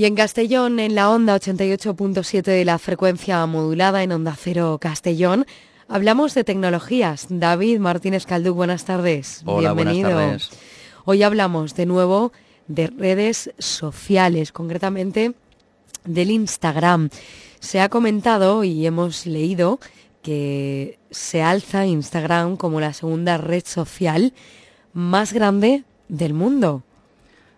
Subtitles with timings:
[0.00, 5.44] Y en Castellón, en la onda 88.7 de la frecuencia modulada en Onda Cero Castellón,
[5.88, 7.26] hablamos de tecnologías.
[7.28, 9.42] David Martínez Calduc, buenas tardes.
[9.44, 10.14] Hola, Bienvenido.
[10.14, 10.60] buenas tardes.
[11.04, 12.32] Hoy hablamos de nuevo
[12.66, 15.34] de redes sociales, concretamente
[16.06, 17.10] del Instagram.
[17.58, 19.80] Se ha comentado y hemos leído
[20.22, 24.32] que se alza Instagram como la segunda red social
[24.94, 26.84] más grande del mundo.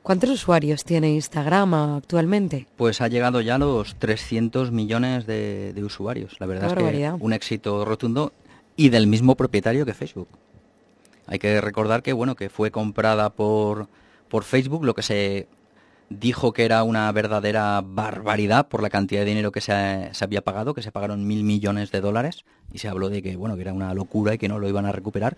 [0.02, 2.66] ¿Cuántos usuarios tiene Instagram actualmente?
[2.76, 6.36] Pues ha llegado ya a los 300 millones de, de usuarios.
[6.40, 7.16] La verdad Qué es que barbaridad.
[7.20, 8.32] un éxito rotundo
[8.74, 10.28] y del mismo propietario que Facebook.
[11.26, 13.86] Hay que recordar que bueno que fue comprada por,
[14.28, 15.46] por Facebook, lo que se
[16.10, 20.42] dijo que era una verdadera barbaridad por la cantidad de dinero que se, se había
[20.42, 23.62] pagado, que se pagaron mil millones de dólares y se habló de que bueno que
[23.62, 25.36] era una locura y que no lo iban a recuperar.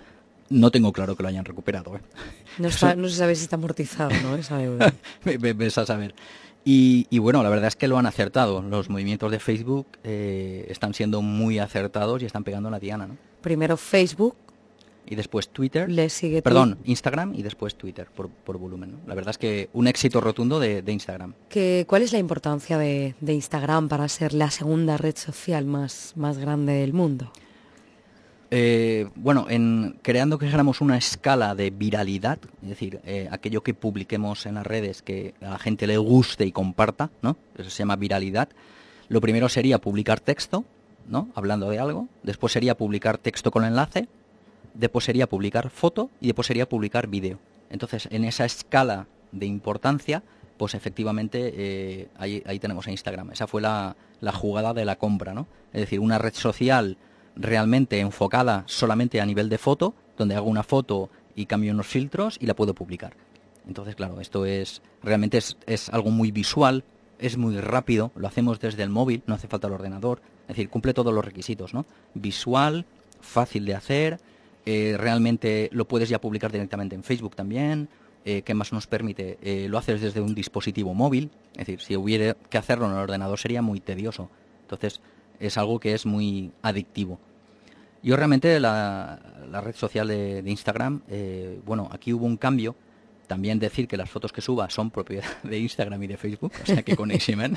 [0.51, 1.97] No tengo claro que lo hayan recuperado.
[1.97, 2.01] ¿eh?
[2.59, 4.37] No, está- no se sabe si está amortizado, ¿no?
[4.37, 4.93] Esa deuda.
[5.25, 6.15] Ves a saber.
[6.67, 8.63] Y, y bueno, la verdad es que lo han acertado.
[8.63, 13.17] Los movimientos de Facebook eh, están siendo muy acertados y están pegando la diana, ¿no?
[13.43, 14.35] Primero Facebook,
[15.07, 15.91] Y después Twitter.
[15.91, 18.93] le sigue Perdón, Instagram y después Twitter por, por volumen.
[18.93, 18.99] ¿no?
[19.07, 21.35] La verdad es que un éxito rotundo de, de Instagram.
[21.51, 26.15] que- ¿Cuál es la importancia de, de Instagram para ser la segunda red social más,
[26.17, 27.31] más grande del mundo?
[28.57, 33.75] Eh, bueno, en creando que éramos una escala de viralidad, es decir, eh, aquello que
[33.75, 37.37] publiquemos en las redes que a la gente le guste y comparta, ¿no?
[37.59, 38.49] Eso se llama viralidad.
[39.09, 40.65] Lo primero sería publicar texto,
[41.09, 41.31] ¿no?
[41.35, 42.07] Hablando de algo.
[42.23, 44.07] Después sería publicar texto con enlace.
[44.75, 47.41] Después sería publicar foto y después sería publicar vídeo.
[47.71, 50.23] Entonces, en esa escala de importancia,
[50.59, 53.33] pues efectivamente eh, ahí, ahí tenemos a Instagram.
[53.33, 55.49] Esa fue la, la jugada de la compra, ¿no?
[55.73, 56.99] Es decir, una red social
[57.37, 62.39] realmente enfocada solamente a nivel de foto, donde hago una foto y cambio unos filtros
[62.41, 63.17] y la puedo publicar.
[63.67, 66.85] Entonces, claro, esto es realmente es, es algo muy visual,
[67.19, 70.69] es muy rápido, lo hacemos desde el móvil, no hace falta el ordenador, es decir,
[70.69, 71.87] cumple todos los requisitos, ¿no?
[72.15, 72.85] Visual,
[73.21, 74.21] fácil de hacer,
[74.67, 77.89] eh, realmente lo puedes ya publicar directamente en Facebook también.
[78.25, 79.39] Eh, ¿Qué más nos permite?
[79.43, 81.31] Eh, lo haces desde un dispositivo móvil.
[81.53, 84.31] Es decir, si hubiera que hacerlo en el ordenador sería muy tedioso.
[84.63, 85.01] Entonces,
[85.41, 87.19] es algo que es muy adictivo.
[88.03, 89.19] Yo realmente la,
[89.51, 92.77] la red social de, de Instagram, eh, bueno, aquí hubo un cambio.
[93.27, 96.67] También decir que las fotos que suba son propiedad de Instagram y de Facebook, o
[96.67, 97.57] sea que con Eximen.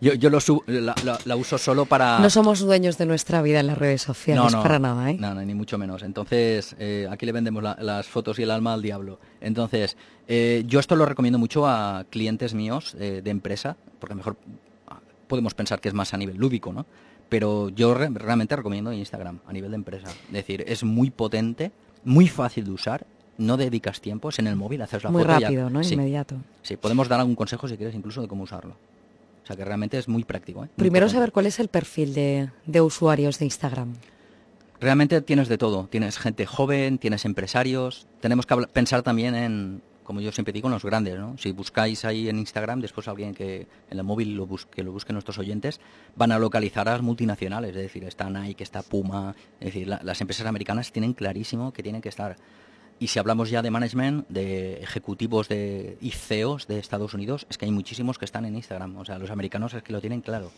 [0.00, 2.18] Yo, yo lo subo- la, la- la uso solo para...
[2.20, 5.18] No somos dueños de nuestra vida en las redes sociales, para nada, ¿eh?
[5.20, 6.02] No, no, ni mucho menos.
[6.02, 9.20] Entonces, eh, aquí le vendemos la- las fotos y el alma al diablo.
[9.42, 14.38] Entonces, eh, yo esto lo recomiendo mucho a clientes míos eh, de empresa, porque mejor
[15.26, 16.86] podemos pensar que es más a nivel lúdico, ¿no?
[17.28, 20.08] Pero yo re- realmente recomiendo Instagram a nivel de empresa.
[20.26, 21.72] Es decir, es muy potente,
[22.04, 23.06] muy fácil de usar,
[23.38, 25.82] no dedicas tiempo, es en el móvil, haces la Muy foto y ya- rápido, ¿no?
[25.82, 26.36] Sí, Inmediato.
[26.62, 28.76] sí, podemos dar algún consejo si quieres incluso de cómo usarlo.
[29.42, 30.60] O sea que realmente es muy práctico.
[30.64, 30.68] ¿eh?
[30.68, 31.18] Muy Primero potente.
[31.18, 33.94] saber cuál es el perfil de, de usuarios de Instagram.
[34.80, 35.86] Realmente tienes de todo.
[35.90, 38.06] Tienes gente joven, tienes empresarios.
[38.20, 41.18] Tenemos que pensar también en, como yo siempre digo, en los grandes.
[41.18, 41.36] ¿no?
[41.38, 45.14] Si buscáis ahí en Instagram, después alguien que en el móvil lo busque, lo busquen
[45.14, 45.80] nuestros oyentes,
[46.14, 47.70] van a localizar a las multinacionales.
[47.70, 49.34] Es decir, está Nike, está Puma.
[49.60, 52.36] Es decir, la- las empresas americanas tienen clarísimo que tienen que estar.
[53.00, 57.58] Y si hablamos ya de management, de ejecutivos de, y CEOs de Estados Unidos, es
[57.58, 58.96] que hay muchísimos que están en Instagram.
[58.98, 60.52] O sea, los americanos es que lo tienen claro.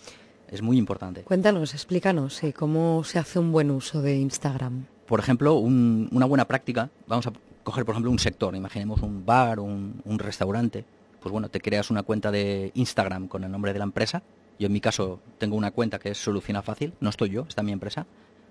[0.50, 1.22] Es muy importante.
[1.22, 4.84] Cuéntanos, explícanos sí, cómo se hace un buen uso de Instagram.
[5.06, 7.32] por ejemplo, un- una buena práctica, vamos a
[7.66, 10.84] coger por ejemplo un sector, imaginemos un bar un, un restaurante,
[11.20, 14.22] pues bueno, te creas una cuenta de Instagram con el nombre de la empresa.
[14.56, 17.64] Yo en mi caso tengo una cuenta que es Soluciona Fácil, no estoy yo, está
[17.64, 18.06] mi empresa,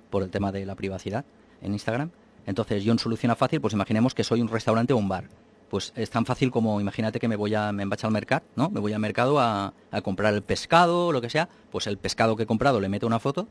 [0.10, 1.24] por el tema de la privacidad
[1.62, 2.12] en Instagram.
[2.46, 5.30] Entonces yo en Soluciona Fácil, pues imaginemos que soy un restaurante o un bar.
[5.70, 8.70] Pues es tan fácil como, imagínate que me voy a, me embacha al mercado, ¿no?
[8.70, 11.98] Me voy al mercado a, a comprar el pescado o lo que sea, pues el
[11.98, 13.48] pescado que he comprado le meto una foto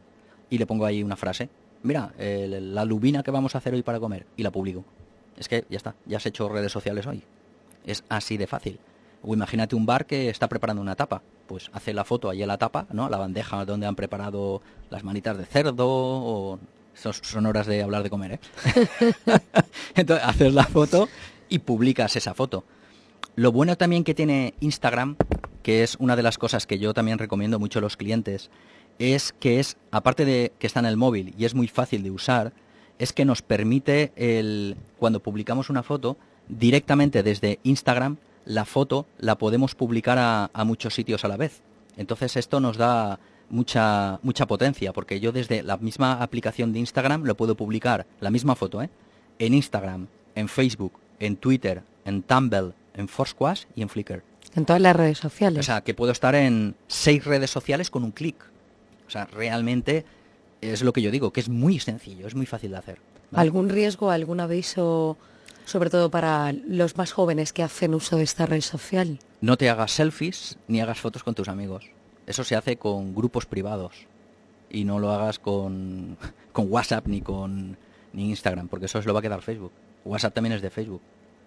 [0.51, 1.49] y le pongo ahí una frase.
[1.83, 4.85] Mira, la lubina que vamos a hacer hoy para comer y la publico.
[5.37, 7.23] Es que ya está, ya has hecho redes sociales hoy.
[7.85, 8.79] Es así de fácil.
[9.23, 11.23] O imagínate un bar que está preparando una tapa.
[11.47, 13.09] Pues hace la foto ahí en la tapa, ¿no?
[13.09, 16.59] La bandeja donde han preparado las manitas de cerdo o...
[16.95, 18.41] Son, son horas de hablar de comer, ¿eh?
[19.97, 21.09] Entonces haces la foto
[21.49, 22.65] y publicas esa foto.
[23.37, 25.17] Lo bueno también que tiene Instagram,
[25.65, 28.49] que es una de las cosas que yo también recomiendo mucho a los clientes,
[28.99, 32.13] es que es, aparte de que está en el móvil y es muy fácil de
[32.13, 32.53] usar,
[32.99, 36.17] es que nos permite el, cuando publicamos una foto,
[36.49, 41.63] directamente desde Instagram, la foto la podemos publicar a, a muchos sitios a la vez.
[41.97, 43.19] Entonces esto nos da
[43.49, 48.31] mucha, mucha potencia, porque yo desde la misma aplicación de Instagram lo puedo publicar, la
[48.31, 48.91] misma foto, ¿eh?
[49.39, 54.23] en Instagram, en Facebook, en Twitter, en Tumblr, en Foursquare y en Flickr.
[54.55, 55.61] En todas las redes sociales.
[55.61, 58.37] O sea, que puedo estar en seis redes sociales con un clic.
[59.07, 60.05] O sea, realmente
[60.61, 62.99] es lo que yo digo, que es muy sencillo, es muy fácil de hacer.
[63.33, 65.17] ¿Algún riesgo, algún aviso,
[65.65, 69.19] sobre todo para los más jóvenes que hacen uso de esta red social?
[69.41, 71.91] No te hagas selfies ni hagas fotos con tus amigos.
[72.27, 74.07] Eso se hace con grupos privados.
[74.71, 76.17] Y no lo hagas con,
[76.53, 77.77] con WhatsApp ni con
[78.13, 79.73] ni Instagram, porque eso se lo va a quedar Facebook.
[80.05, 81.03] WhatsApp también es de Facebook,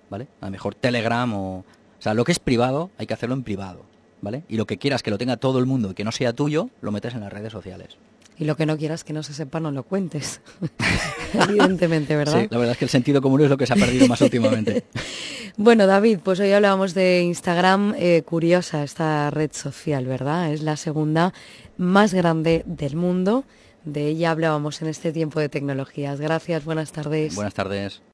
[0.09, 0.27] ¿vale?
[0.41, 1.59] A lo mejor Telegram o...
[1.59, 3.85] O sea, lo que es privado hay que hacerlo en privado,
[4.21, 4.43] ¿vale?
[4.49, 6.69] Y lo que quieras que lo tenga todo el mundo y que no sea tuyo,
[6.81, 7.97] lo metes en las redes sociales.
[8.39, 10.41] Y lo que no quieras que no se sepa, no lo cuentes.
[11.33, 12.41] Evidentemente, ¿verdad?
[12.41, 14.21] Sí, la verdad es que el sentido común es lo que se ha perdido más
[14.21, 14.85] últimamente.
[15.57, 17.95] bueno, David, pues hoy hablábamos de Instagram.
[17.97, 20.53] Eh, curiosa esta red social, ¿verdad?
[20.53, 21.33] Es la segunda
[21.77, 23.43] más grande del mundo.
[23.85, 26.19] De ella hablábamos en este tiempo de tecnologías.
[26.19, 27.33] Gracias, buenas tardes.
[27.35, 28.01] Buenas tardes.